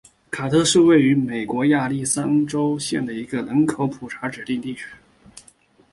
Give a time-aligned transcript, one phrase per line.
[0.31, 4.87] 卡特是位于美国亚利桑那州希拉县的一个人口普查指定地区。